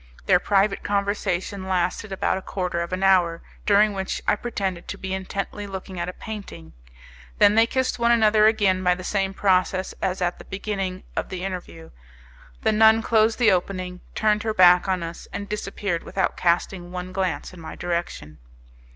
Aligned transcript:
Their 0.25 0.39
private 0.39 0.81
conversation 0.81 1.67
lasted 1.67 2.11
about 2.11 2.39
a 2.39 2.41
quarter 2.41 2.81
of 2.81 2.91
an 2.91 3.03
hour, 3.03 3.43
during 3.67 3.93
which 3.93 4.19
I 4.27 4.35
pretended 4.35 4.87
to 4.87 4.97
be 4.97 5.13
intently 5.13 5.67
looking 5.67 5.99
at 5.99 6.09
a 6.09 6.13
painting; 6.13 6.73
then 7.37 7.53
they 7.53 7.67
kissed 7.67 7.99
one 7.99 8.09
another 8.11 8.47
again 8.47 8.83
by 8.83 8.95
the 8.95 9.03
same 9.03 9.31
process 9.31 9.93
as 10.01 10.19
at 10.19 10.39
the 10.39 10.45
beginning 10.45 11.03
of 11.15 11.29
the 11.29 11.45
interview; 11.45 11.91
the 12.63 12.71
nun 12.71 13.03
closed 13.03 13.37
the 13.37 13.51
opening, 13.51 14.01
turned 14.15 14.41
her 14.41 14.55
back 14.55 14.87
on 14.87 15.03
us, 15.03 15.27
and 15.31 15.47
disappeared 15.47 16.01
without 16.01 16.35
casting 16.35 16.91
one 16.91 17.13
glance 17.13 17.53
in 17.53 17.59
my 17.61 17.75
direction. 17.75 18.39